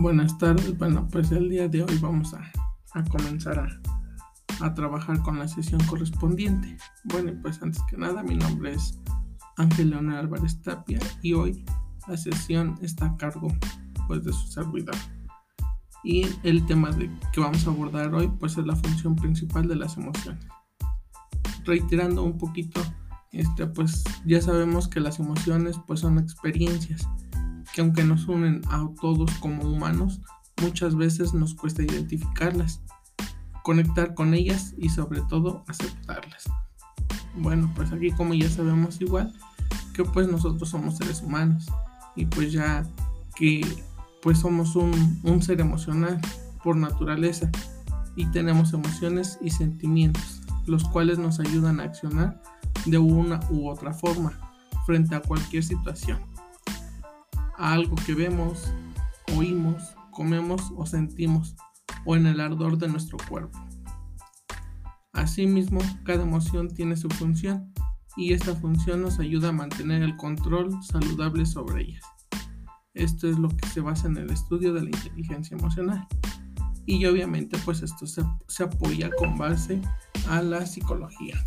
[0.00, 0.78] Buenas tardes.
[0.78, 5.78] Bueno, pues el día de hoy vamos a, comenzar a, a, trabajar con la sesión
[5.84, 6.78] correspondiente.
[7.04, 8.98] Bueno, pues antes que nada, mi nombre es
[9.58, 11.66] Ángel Leonel Álvarez Tapia y hoy
[12.08, 13.48] la sesión está a cargo
[14.06, 14.96] pues de su servidor.
[16.02, 19.76] Y el tema de, que vamos a abordar hoy pues es la función principal de
[19.76, 20.46] las emociones.
[21.66, 22.80] Reiterando un poquito,
[23.32, 27.06] este, pues ya sabemos que las emociones pues son experiencias
[27.74, 30.20] que aunque nos unen a todos como humanos,
[30.60, 32.80] muchas veces nos cuesta identificarlas,
[33.62, 36.50] conectar con ellas y sobre todo aceptarlas.
[37.36, 39.32] Bueno, pues aquí como ya sabemos igual,
[39.94, 41.66] que pues nosotros somos seres humanos
[42.16, 42.84] y pues ya
[43.36, 43.66] que
[44.22, 46.20] pues somos un, un ser emocional
[46.62, 47.50] por naturaleza
[48.16, 52.42] y tenemos emociones y sentimientos, los cuales nos ayudan a accionar
[52.84, 54.32] de una u otra forma
[54.84, 56.29] frente a cualquier situación
[57.60, 58.72] a algo que vemos,
[59.36, 61.54] oímos, comemos o sentimos,
[62.04, 63.58] o en el ardor de nuestro cuerpo.
[65.12, 67.72] Asimismo, cada emoción tiene su función
[68.16, 72.04] y esta función nos ayuda a mantener el control saludable sobre ellas.
[72.94, 76.08] Esto es lo que se basa en el estudio de la inteligencia emocional.
[76.86, 79.80] Y obviamente pues esto se, se apoya con base
[80.28, 81.44] a la psicología.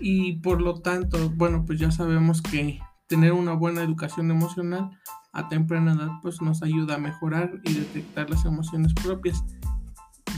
[0.00, 4.90] Y por lo tanto, bueno, pues ya sabemos que tener una buena educación emocional
[5.32, 9.44] a temprana edad pues nos ayuda a mejorar y detectar las emociones propias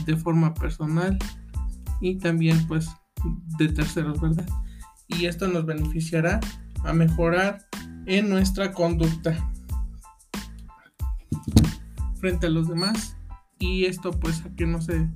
[0.05, 1.17] de forma personal
[1.99, 2.89] y también pues
[3.57, 4.47] de terceros, ¿verdad?
[5.07, 6.39] Y esto nos beneficiará
[6.83, 7.59] a mejorar
[8.05, 9.37] en nuestra conducta
[12.15, 13.17] frente a los demás
[13.59, 15.07] y esto pues a que no se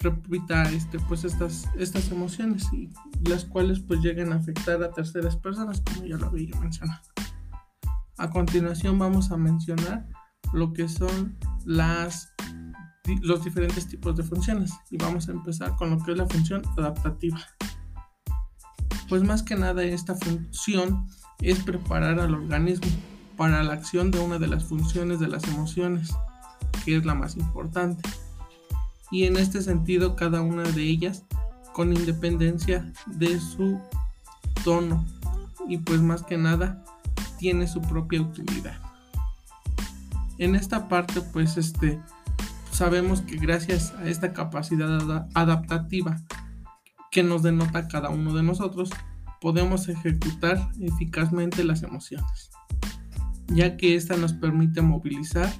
[0.00, 2.90] repita este, pues estas, estas emociones y
[3.28, 7.02] las cuales pues lleguen a afectar a terceras personas como ya lo había mencionado.
[8.16, 10.08] A continuación vamos a mencionar
[10.52, 12.32] lo que son las,
[13.22, 16.62] los diferentes tipos de funciones y vamos a empezar con lo que es la función
[16.78, 17.40] adaptativa.
[19.08, 21.06] Pues más que nada esta función
[21.40, 22.88] es preparar al organismo
[23.36, 26.10] para la acción de una de las funciones de las emociones,
[26.84, 28.08] que es la más importante
[29.10, 31.24] y en este sentido cada una de ellas
[31.72, 33.80] con independencia de su
[34.64, 35.04] tono
[35.68, 36.84] y pues más que nada
[37.38, 38.78] tiene su propia utilidad.
[40.38, 42.00] En esta parte pues este
[42.70, 46.16] sabemos que gracias a esta capacidad adaptativa
[47.10, 48.90] que nos denota cada uno de nosotros
[49.40, 52.50] podemos ejecutar eficazmente las emociones,
[53.48, 55.52] ya que esta nos permite movilizar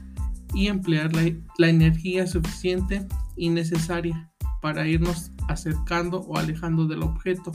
[0.55, 3.07] y emplear la, la energía suficiente
[3.41, 4.31] y necesaria
[4.61, 7.51] para irnos acercando o alejando del objeto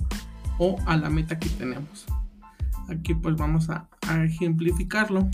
[0.58, 2.06] o a la meta que tenemos.
[2.90, 3.88] Aquí pues vamos a,
[4.24, 5.30] ejemplificarlo.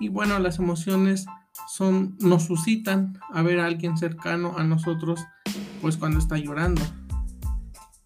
[0.00, 1.26] Y bueno, las emociones
[1.68, 5.24] son, nos suscitan a ver a alguien cercano a nosotros
[5.80, 6.82] pues cuando está llorando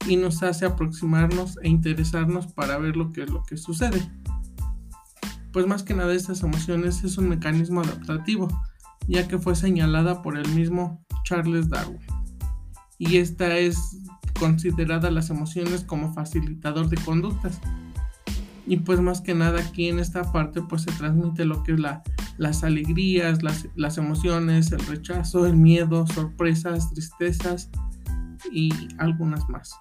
[0.06, 4.10] y nos hace aproximarnos e interesarnos para ver lo que es lo que sucede.
[5.52, 8.48] Pues más que nada estas emociones es un mecanismo adaptativo,
[9.08, 12.00] ya que fue señalada por el mismo Charles Darwin.
[12.98, 13.96] Y esta es
[14.36, 17.60] considerada las emociones como facilitador de conductas.
[18.66, 21.80] Y pues más que nada aquí en esta parte pues se transmite lo que es
[21.80, 22.02] la,
[22.36, 27.70] las alegrías, las, las emociones, el rechazo, el miedo, sorpresas, tristezas
[28.50, 29.72] y algunas más.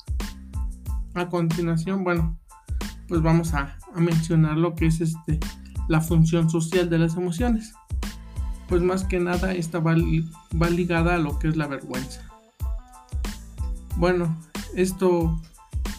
[1.15, 2.37] A continuación, bueno,
[3.07, 5.39] pues vamos a, mencionar lo que es este,
[5.87, 7.73] la función social de las emociones
[8.69, 12.21] pues más que nada esta va, ligada a lo que es la vergüenza.
[13.97, 14.37] Bueno,
[14.75, 15.41] esto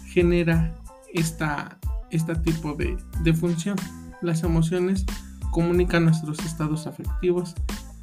[0.07, 0.75] genera
[1.13, 1.79] esta,
[2.11, 3.77] este tipo de, de función.
[4.23, 5.05] Las emociones
[5.51, 7.55] comunican nuestros estados afectivos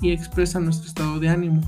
[0.01, 1.61] y expresan nuestro estado de ánimo.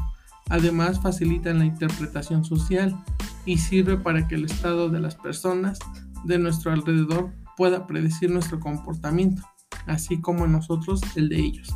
[0.50, 3.02] Además facilitan la interpretación social
[3.46, 5.80] y sirve para que el estado de las personas
[6.26, 9.44] de nuestro alrededor pueda predecir nuestro comportamiento,
[9.86, 11.74] así como nosotros el de ellos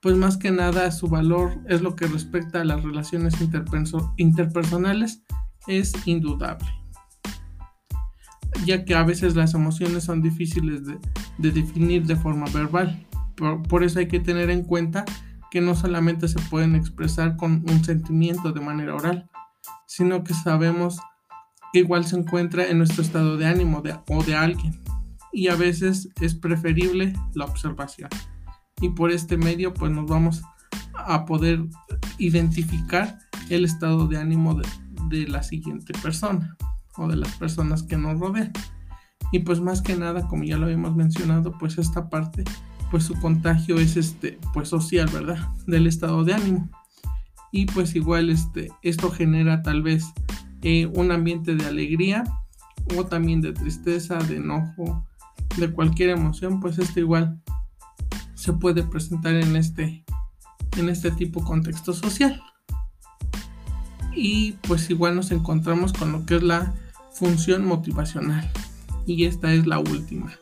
[0.00, 3.34] pues más que nada su valor es lo que respecta a las relaciones
[4.16, 5.22] interpersonales
[5.66, 6.68] es indudable,
[8.64, 10.98] ya que a veces las emociones son difíciles de,
[11.38, 13.06] definir de forma verbal.
[13.68, 15.04] por, eso hay que tener en cuenta
[15.50, 19.28] que no solamente se pueden expresar con un sentimiento de manera oral,
[19.86, 20.98] sino que sabemos
[21.72, 24.80] que igual se encuentra en nuestro estado de ánimo de, o de alguien,
[25.32, 28.08] y a veces es preferible la observación
[28.80, 30.42] y por este medio pues nos vamos
[30.94, 31.64] a poder
[32.18, 34.60] identificar el estado de ánimo
[35.08, 36.56] de, la siguiente persona
[36.96, 38.52] o de las personas que nos rodean.
[39.32, 42.44] Y pues más que nada, como ya lo habíamos mencionado, pues esta parte
[42.90, 45.38] pues su contagio es este pues social, ¿verdad?
[45.66, 46.68] Del estado de ánimo.
[47.52, 50.12] Y pues igual este esto genera tal vez
[50.62, 52.24] eh, un ambiente de alegría
[52.96, 55.06] o también de tristeza, de enojo,
[55.56, 57.40] de cualquier emoción, pues esto igual
[58.38, 60.04] se puede presentar en este
[60.76, 62.40] en este tipo de contexto social.
[64.14, 66.72] Y pues igual nos encontramos con lo que es la
[67.12, 68.48] función motivacional.
[69.06, 70.32] Y esta es la última.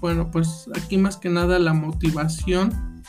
[0.00, 3.02] Bueno, pues aquí más que nada la motivación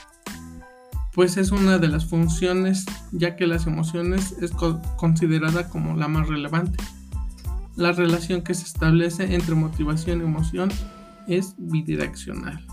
[1.13, 4.51] pues es una de las funciones ya que las emociones es
[4.97, 6.77] considerada como la más relevante.
[7.75, 10.69] La relación que se establece entre motivación y emoción
[11.27, 12.63] es bidireccional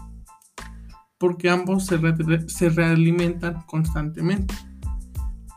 [1.25, 1.99] porque ambos se,
[2.49, 4.55] se realimentan constantemente.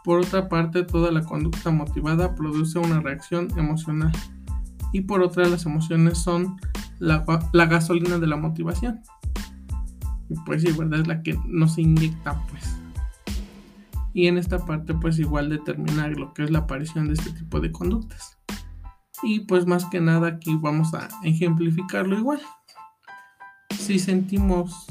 [0.06, 4.14] Por otra parte, toda la conducta motivada produce una reacción emocional
[4.94, 6.56] y por otra las emociones son
[7.00, 9.02] la, gasolina de la motivación.
[10.30, 10.70] Y pues sí.
[10.70, 12.64] Es la que nos inyecta pues.
[14.14, 17.60] Y en esta parte pues igual determinar lo que es la aparición de este tipo
[17.60, 18.38] de conductas.
[19.22, 22.40] Y pues más que nada aquí vamos a ejemplificarlo igual.
[23.78, 24.88] Si sentimos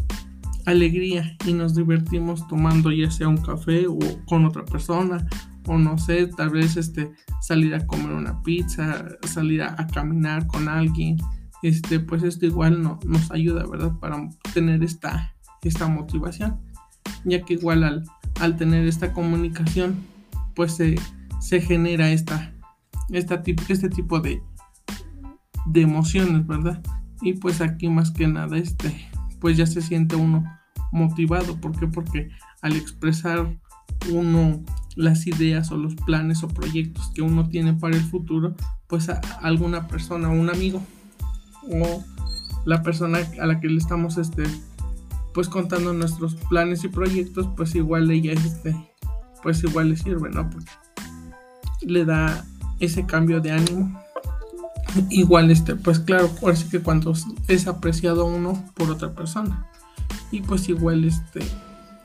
[0.67, 5.25] alegría y nos divertimos tomando ya sea un café o con otra persona
[5.67, 7.11] o no sé, tal vez este
[7.41, 11.17] salir a comer una pizza, salir a, caminar con alguien,
[11.63, 13.93] este pues esto igual no, nos ayuda, ¿verdad?
[13.99, 16.61] Para tener esta, esta motivación,
[17.25, 18.05] ya que igual al,
[18.41, 19.97] al tener esta comunicación
[20.55, 20.97] pues se,
[21.41, 22.53] se genera esta,
[23.11, 24.41] esta este tipo de,
[25.67, 26.83] de emociones, ¿verdad?
[27.23, 29.09] Y pues aquí más que nada este
[29.47, 30.43] pues ya se siente uno
[30.91, 31.61] motivado.
[31.61, 31.87] ¿Por qué?
[31.87, 32.31] Porque
[32.63, 33.47] al expresar
[34.11, 34.61] uno
[34.97, 38.57] las ideas o los planes o proyectos que uno tiene para el futuro,
[38.89, 40.83] pues a alguna persona, un amigo
[41.63, 42.03] o
[42.65, 44.43] la persona a la que le estamos este
[45.33, 48.75] pues contando nuestros planes y proyectos, pues igual ella este
[49.45, 50.51] pues igual le sirve, ¿no?
[50.51, 50.73] Porque
[51.83, 52.45] le da
[52.81, 53.97] ese cambio de ánimo.
[55.11, 57.13] Igual este, pues claro, parece que cuando
[57.49, 59.67] es apreciado uno por otra persona.
[60.31, 61.41] Y pues igual este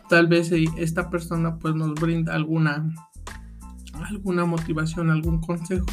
[0.10, 2.94] tal vez eh, esta persona pues nos brinda alguna
[3.94, 5.86] alguna motivación algún consejo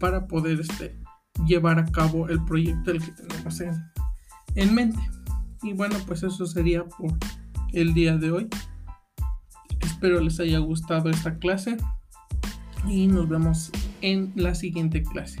[0.00, 0.98] para poder este
[1.46, 3.74] llevar a cabo el proyecto el que tenemos en,
[4.56, 5.00] en mente.
[5.62, 7.12] Y bueno pues eso sería por
[7.72, 8.48] el día de hoy.
[9.80, 11.76] Espero les haya gustado esta clase
[12.88, 15.40] y nos vemos en la siguiente clase